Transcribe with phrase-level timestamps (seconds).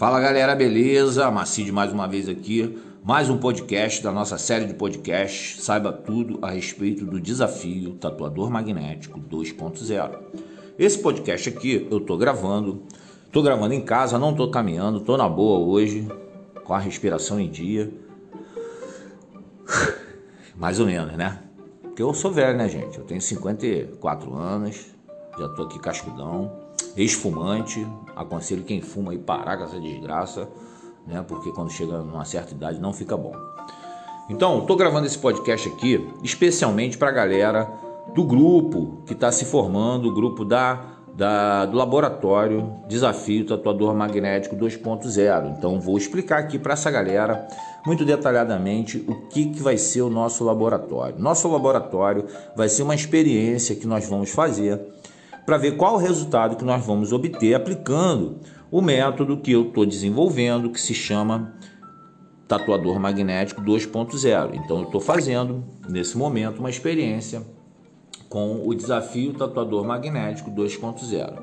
[0.00, 1.30] Fala galera, beleza?
[1.30, 5.62] Macide mais uma vez aqui, mais um podcast da nossa série de podcasts.
[5.62, 10.18] Saiba tudo a respeito do desafio Tatuador Magnético 2.0.
[10.78, 12.82] Esse podcast aqui eu tô gravando,
[13.30, 16.08] tô gravando em casa, não tô caminhando, tô na boa hoje,
[16.64, 17.92] com a respiração em dia.
[20.56, 21.42] Mais ou menos, né?
[21.82, 22.96] Porque eu sou velho, né, gente?
[22.96, 24.86] Eu tenho 54 anos,
[25.38, 27.86] já tô aqui cascudão ex-fumante,
[28.16, 30.48] aconselho quem fuma aí parar com essa desgraça,
[31.06, 31.24] né?
[31.26, 33.32] Porque quando chega numa certa idade não fica bom.
[34.28, 37.68] Então, estou gravando esse podcast aqui especialmente para a galera
[38.14, 40.84] do grupo que está se formando, o grupo da,
[41.14, 45.56] da, do laboratório Desafio Tatuador Magnético 2.0.
[45.56, 47.48] Então, vou explicar aqui para essa galera
[47.84, 51.18] muito detalhadamente o que, que vai ser o nosso laboratório.
[51.18, 54.80] Nosso laboratório vai ser uma experiência que nós vamos fazer
[55.50, 58.38] para ver qual o resultado que nós vamos obter aplicando
[58.70, 61.56] o método que eu estou desenvolvendo, que se chama
[62.46, 64.54] tatuador magnético 2.0.
[64.54, 67.42] Então, eu estou fazendo nesse momento uma experiência
[68.28, 71.42] com o desafio tatuador magnético 2.0.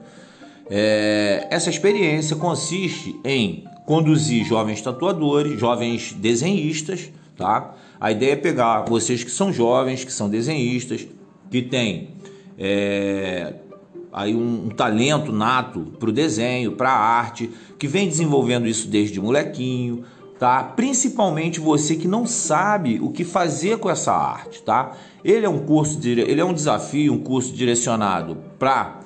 [0.70, 7.76] É, essa experiência consiste em conduzir jovens tatuadores, jovens desenhistas, tá?
[8.00, 11.06] A ideia é pegar vocês que são jovens, que são desenhistas,
[11.52, 12.16] que têm
[12.58, 13.67] é,
[14.12, 18.88] aí um, um talento nato para o desenho, para a arte, que vem desenvolvendo isso
[18.88, 20.04] desde molequinho,
[20.40, 20.64] tá?
[20.64, 24.96] Principalmente você que não sabe o que fazer com essa arte, tá?
[25.24, 29.00] Ele é um curso, de, ele é um desafio, um curso direcionado para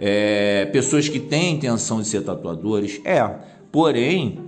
[0.00, 3.28] é, pessoas que têm intenção de ser tatuadores, é.
[3.70, 4.40] Porém,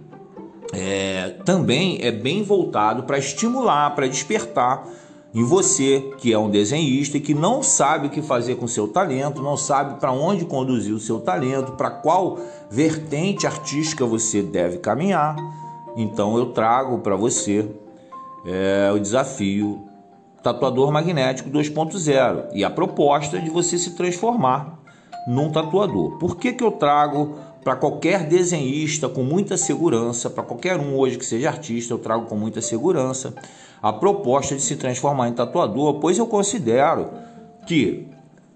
[0.73, 4.87] é, também é bem voltado para estimular, para despertar
[5.33, 8.89] em você, que é um desenhista e que não sabe o que fazer com seu
[8.89, 14.78] talento, não sabe para onde conduzir o seu talento, para qual vertente artística você deve
[14.78, 15.36] caminhar.
[15.97, 17.69] Então eu trago para você
[18.45, 19.86] é, o desafio
[20.42, 24.80] Tatuador Magnético 2.0 e a proposta de você se transformar
[25.27, 26.17] num tatuador.
[26.18, 31.19] Por que, que eu trago para qualquer desenhista com muita segurança, para qualquer um hoje
[31.19, 33.35] que seja artista, eu trago com muita segurança
[33.83, 37.11] a proposta de se transformar em tatuador, pois eu considero
[37.67, 38.07] que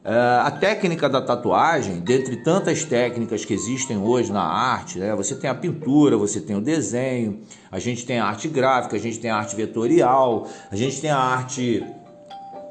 [0.05, 5.35] uh, a técnica da tatuagem, dentre tantas técnicas que existem hoje na arte, né, você
[5.35, 7.41] tem a pintura, você tem o desenho,
[7.71, 11.11] a gente tem a arte gráfica, a gente tem a arte vetorial, a gente tem
[11.11, 11.83] a arte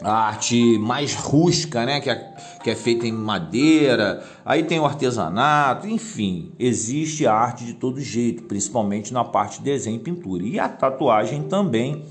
[0.01, 2.33] a arte mais rústica, né, que é,
[2.63, 8.43] que é feita em madeira, aí tem o artesanato, enfim, existe arte de todo jeito,
[8.43, 10.43] principalmente na parte de desenho e pintura.
[10.43, 12.05] E a tatuagem também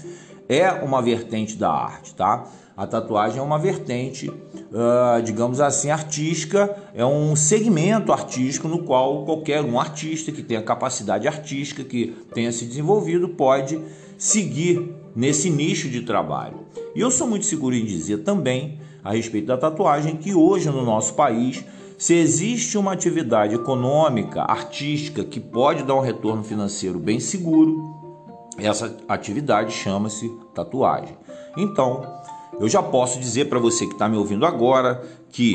[0.48, 2.47] é uma vertente da arte, tá?
[2.75, 9.25] A tatuagem é uma vertente, uh, digamos assim, artística, é um segmento artístico no qual
[9.26, 13.78] qualquer um artista que tenha capacidade artística, que tenha se desenvolvido, pode
[14.16, 16.60] seguir nesse nicho de trabalho.
[16.94, 20.84] E eu sou muito seguro em dizer também, a respeito da tatuagem, que hoje no
[20.84, 21.64] nosso país,
[21.98, 28.02] se existe uma atividade econômica, artística, que pode dar um retorno financeiro bem seguro,
[28.58, 31.16] essa atividade chama-se tatuagem.
[31.56, 32.06] Então,
[32.60, 35.54] eu já posso dizer para você que está me ouvindo agora que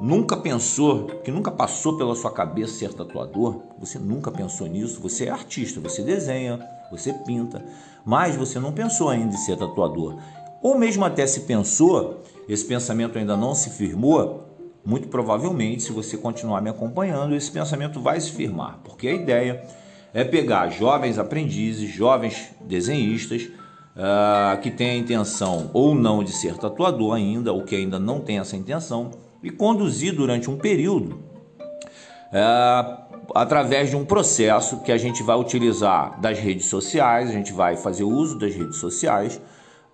[0.00, 5.26] nunca pensou, que nunca passou pela sua cabeça ser tatuador, você nunca pensou nisso, você
[5.26, 6.60] é artista, você desenha,
[6.90, 7.64] você pinta,
[8.04, 10.16] mas você não pensou ainda em ser tatuador.
[10.62, 14.44] Ou mesmo até se pensou, esse pensamento ainda não se firmou,
[14.84, 19.62] muito provavelmente, se você continuar me acompanhando, esse pensamento vai se firmar, porque a ideia
[20.14, 26.56] é pegar jovens aprendizes, jovens desenhistas uh, que têm a intenção ou não de ser
[26.56, 29.10] tatuador ainda, ou que ainda não tem essa intenção,
[29.42, 31.22] e conduzir durante um período
[32.32, 37.52] uh, através de um processo que a gente vai utilizar das redes sociais, a gente
[37.52, 39.40] vai fazer uso das redes sociais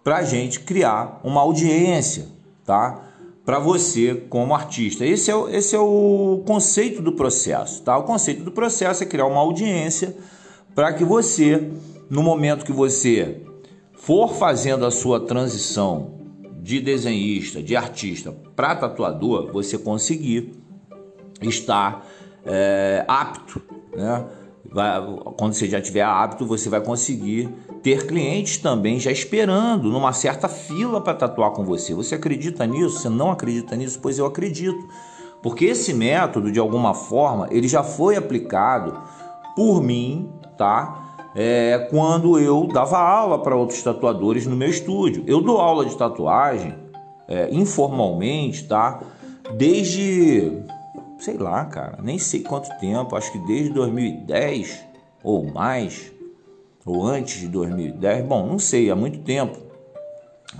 [0.02, 2.26] para a gente criar uma audiência,
[2.64, 3.04] tá?
[3.44, 5.04] para você como artista.
[5.04, 7.96] Esse é, o, esse é o conceito do processo, tá?
[7.98, 10.16] O conceito do processo é criar uma audiência
[10.74, 11.70] para que você,
[12.08, 13.42] no momento que você
[13.92, 16.13] for fazendo a sua transição
[16.64, 20.54] de desenhista, de artista para tatuador, você conseguir
[21.42, 22.06] estar
[22.42, 23.60] é, apto,
[23.94, 24.24] né?
[24.72, 24.98] Vai,
[25.36, 27.50] quando você já tiver apto, você vai conseguir
[27.82, 31.92] ter clientes também já esperando numa certa fila para tatuar com você.
[31.92, 32.98] Você acredita nisso?
[32.98, 33.98] Você não acredita nisso?
[34.00, 34.88] Pois eu acredito.
[35.42, 38.98] Porque esse método, de alguma forma, ele já foi aplicado
[39.54, 41.03] por mim, tá?
[41.34, 45.24] É, quando eu dava aula para outros tatuadores no meu estúdio.
[45.26, 46.74] Eu dou aula de tatuagem
[47.26, 49.00] é, informalmente, tá?
[49.56, 50.62] Desde
[51.18, 54.84] sei lá, cara, nem sei quanto tempo, acho que desde 2010
[55.22, 56.12] ou mais,
[56.84, 59.58] ou antes de 2010, bom, não sei, há muito tempo.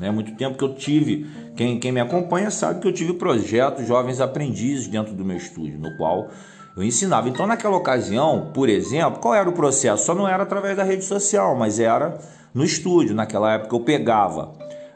[0.00, 3.84] É muito tempo que eu tive, quem, quem me acompanha sabe que eu tive projeto
[3.84, 6.28] Jovens Aprendizes dentro do meu estúdio, no qual
[6.76, 7.28] eu ensinava.
[7.28, 10.04] Então, naquela ocasião, por exemplo, qual era o processo?
[10.04, 12.18] Só não era através da rede social, mas era
[12.52, 13.14] no estúdio.
[13.14, 14.52] Naquela época eu pegava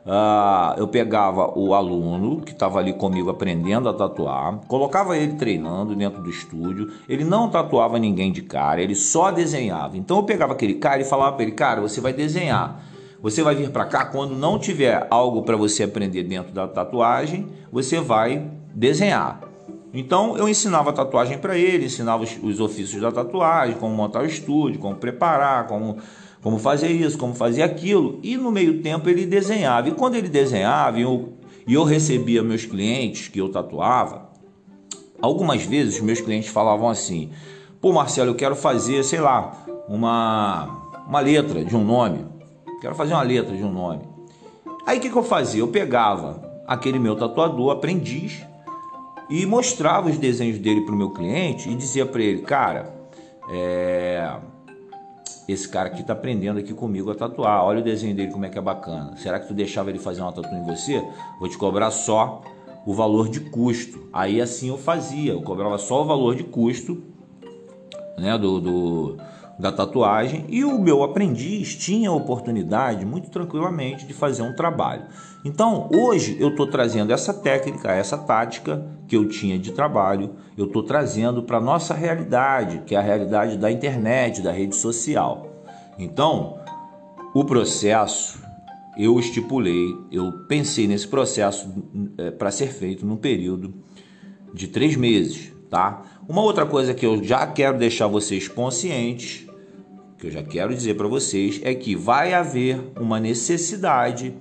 [0.09, 5.95] Uh, eu pegava o aluno que estava ali comigo aprendendo a tatuar, colocava ele treinando
[5.95, 6.91] dentro do estúdio.
[7.07, 9.99] Ele não tatuava ninguém de cara, ele só desenhava.
[9.99, 12.83] Então eu pegava aquele cara e falava para ele: Cara, você vai desenhar.
[13.21, 17.47] Você vai vir para cá quando não tiver algo para você aprender dentro da tatuagem,
[17.71, 19.48] você vai desenhar.
[19.93, 24.27] Então eu ensinava tatuagem para ele, ensinava os, os ofícios da tatuagem, como montar o
[24.27, 25.99] estúdio, como preparar, como
[26.43, 29.89] como fazer isso, como fazer aquilo, e no meio tempo ele desenhava.
[29.89, 31.33] E quando ele desenhava e eu,
[31.67, 34.29] e eu recebia meus clientes que eu tatuava,
[35.21, 37.31] algumas vezes meus clientes falavam assim:
[37.81, 39.53] pô, Marcelo, eu quero fazer, sei lá,
[39.89, 42.25] uma, uma letra de um nome,
[42.81, 44.03] quero fazer uma letra de um nome.
[44.87, 45.61] Aí o que, que eu fazia?
[45.61, 48.43] Eu pegava aquele meu tatuador, aprendiz,
[49.29, 52.95] e mostrava os desenhos dele para o meu cliente e dizia para ele, cara,
[53.51, 54.39] é
[55.49, 57.65] esse cara aqui tá aprendendo aqui comigo a tatuar.
[57.65, 59.17] Olha o desenho dele como é que é bacana.
[59.17, 61.03] Será que tu deixava ele fazer uma tatu em você?
[61.41, 62.43] Vou te cobrar só
[62.85, 64.09] o valor de custo.
[64.13, 67.03] Aí assim eu fazia, eu cobrava só o valor de custo,
[68.19, 69.17] né, do, do
[69.59, 75.07] da tatuagem e o meu aprendiz tinha a oportunidade muito tranquilamente de fazer um trabalho.
[75.45, 80.67] Então, hoje eu estou trazendo essa técnica, essa tática que eu tinha de trabalho, eu
[80.67, 85.65] estou trazendo para a nossa realidade, que é a realidade da internet, da rede social.
[85.99, 86.59] Então,
[87.35, 88.41] o processo
[88.97, 91.73] eu estipulei, eu pensei nesse processo
[92.19, 93.73] é, para ser feito num período
[94.53, 96.03] de três meses, tá?
[96.29, 99.48] Uma outra coisa que eu já quero deixar vocês conscientes
[100.19, 104.35] que eu já quero dizer para vocês é que vai haver uma necessidade,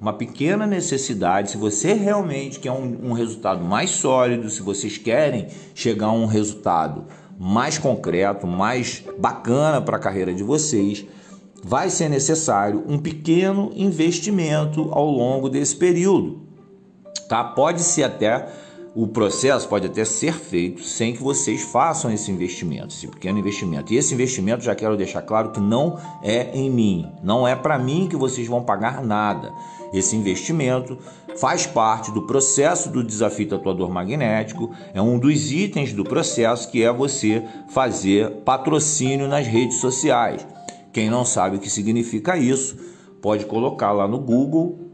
[0.00, 5.48] uma pequena necessidade, se você realmente quer um, um resultado mais sólido, se vocês querem
[5.74, 7.06] chegar a um resultado
[7.38, 11.04] mais concreto, mais bacana para a carreira de vocês,
[11.62, 16.46] vai ser necessário um pequeno investimento ao longo desse período.
[17.28, 17.42] Tá?
[17.42, 18.46] Pode ser até
[18.96, 23.92] o processo pode até ser feito sem que vocês façam esse investimento, esse pequeno investimento.
[23.92, 27.78] E esse investimento, já quero deixar claro que não é em mim, não é para
[27.78, 29.52] mim que vocês vão pagar nada.
[29.92, 30.96] Esse investimento
[31.38, 36.82] faz parte do processo do desafio tatuador magnético, é um dos itens do processo que
[36.82, 40.46] é você fazer patrocínio nas redes sociais.
[40.90, 42.78] Quem não sabe o que significa isso,
[43.20, 44.85] pode colocar lá no Google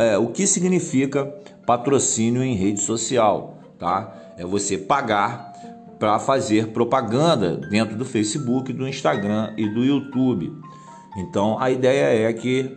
[0.00, 1.26] é, o que significa
[1.66, 4.34] patrocínio em rede social, tá?
[4.36, 5.52] É você pagar
[5.98, 10.52] para fazer propaganda dentro do Facebook, do Instagram e do YouTube.
[11.16, 12.76] Então a ideia é que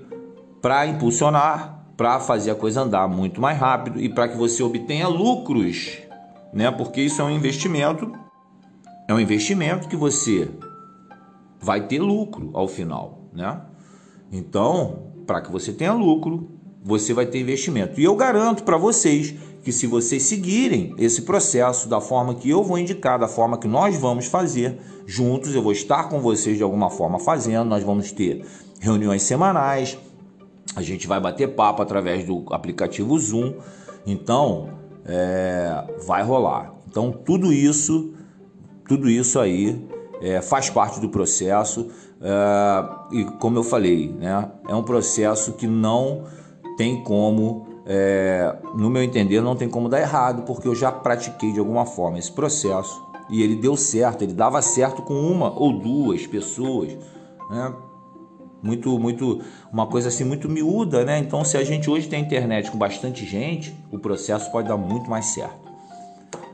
[0.62, 5.08] para impulsionar, para fazer a coisa andar muito mais rápido e para que você obtenha
[5.08, 5.98] lucros,
[6.54, 6.70] né?
[6.70, 8.12] Porque isso é um investimento,
[9.08, 10.50] é um investimento que você
[11.60, 13.62] vai ter lucro ao final, né?
[14.32, 18.00] Então, para que você tenha lucro, você vai ter investimento.
[18.00, 19.34] E eu garanto para vocês
[19.64, 23.68] que se vocês seguirem esse processo da forma que eu vou indicar, da forma que
[23.68, 28.12] nós vamos fazer juntos, eu vou estar com vocês de alguma forma fazendo, nós vamos
[28.12, 28.46] ter
[28.80, 29.98] reuniões semanais,
[30.76, 33.56] a gente vai bater papo através do aplicativo Zoom,
[34.06, 34.70] então
[35.06, 36.74] é, vai rolar.
[36.88, 38.14] Então tudo isso,
[38.88, 39.86] tudo isso aí
[40.22, 41.90] é, faz parte do processo
[42.22, 46.24] é, e como eu falei, né, é um processo que não
[46.78, 51.52] tem como, é, no meu entender, não tem como dar errado, porque eu já pratiquei
[51.52, 55.74] de alguma forma esse processo e ele deu certo, ele dava certo com uma ou
[55.74, 56.96] duas pessoas,
[57.50, 57.74] né?
[58.62, 59.42] Muito, muito,
[59.72, 61.20] uma coisa assim muito miúda, né?
[61.20, 65.10] Então, se a gente hoje tem internet com bastante gente, o processo pode dar muito
[65.10, 65.68] mais certo.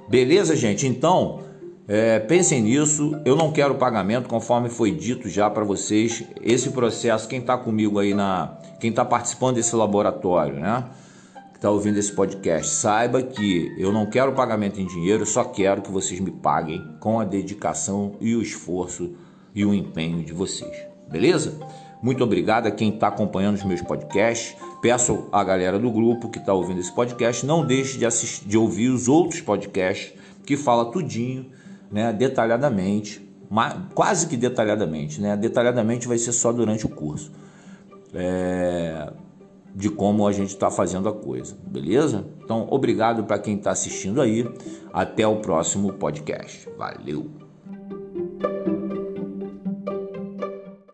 [0.10, 0.86] Beleza, gente?
[0.86, 1.39] Então,
[1.88, 3.20] é, pensem nisso.
[3.25, 6.24] Eu não quero pagamento, conforme foi dito já para vocês.
[6.42, 10.86] Esse processo, quem está comigo aí na, quem está participando desse laboratório, né?
[11.52, 15.44] Que está ouvindo esse podcast, saiba que eu não quero pagamento em dinheiro, eu só
[15.44, 19.16] quero que vocês me paguem com a dedicação e o esforço
[19.56, 20.75] e o empenho de vocês.
[21.10, 21.60] Beleza?
[22.02, 24.58] Muito obrigado a quem está acompanhando os meus podcasts.
[24.82, 28.58] Peço à galera do grupo que está ouvindo esse podcast, não deixe de, assistir, de
[28.58, 30.13] ouvir os outros podcasts
[30.46, 31.46] que fala tudinho
[31.94, 33.22] né, detalhadamente,
[33.94, 35.38] quase que detalhadamente, né?
[35.38, 37.32] Detalhadamente vai ser só durante o curso.
[38.16, 39.12] É...
[39.76, 42.26] de como a gente está fazendo a coisa, beleza?
[42.44, 44.52] Então, obrigado para quem está assistindo aí.
[44.92, 46.68] Até o próximo podcast.
[46.78, 47.43] Valeu!